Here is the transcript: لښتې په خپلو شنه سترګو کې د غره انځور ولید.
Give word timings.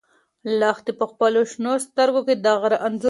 لښتې 0.59 0.91
په 0.99 1.05
خپلو 1.11 1.39
شنه 1.51 1.71
سترګو 1.87 2.21
کې 2.27 2.35
د 2.43 2.45
غره 2.61 2.77
انځور 2.85 2.93
ولید. 2.93 2.99